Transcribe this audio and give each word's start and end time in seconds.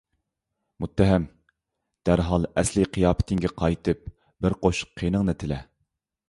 مۇتتەھەم! 0.85 1.27
دەرھال 2.09 2.47
ئەسلىي 2.61 2.89
قىياپىتىڭگە 2.97 3.53
قايتىپ 3.61 4.11
بىر 4.47 4.57
قوشۇق 4.65 4.99
قېنىڭنى 5.03 5.37
تىلە! 5.45 5.63